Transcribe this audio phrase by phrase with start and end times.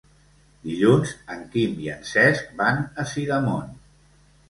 [0.63, 3.73] Dilluns en Quim i en Cesc van a Sidamon.